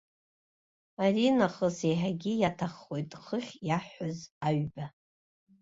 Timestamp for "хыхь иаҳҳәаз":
3.23-4.19